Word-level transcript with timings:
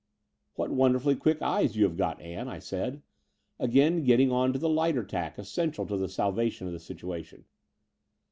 "What 0.55 0.71
wonderfully 0.71 1.15
quick 1.15 1.43
eyes 1.43 1.77
you 1.77 1.83
have 1.83 1.95
got, 1.95 2.19
Ann," 2.19 2.47
I 2.47 2.57
said, 2.57 3.03
again 3.59 4.03
getting 4.03 4.31
on 4.31 4.51
to 4.51 4.57
the 4.57 4.67
lighter 4.67 5.03
tack 5.03 5.37
essential 5.37 5.85
to 5.85 5.95
the 5.95 6.09
salvation 6.09 6.65
of 6.65 6.73
the 6.73 6.79
situation. 6.79 7.45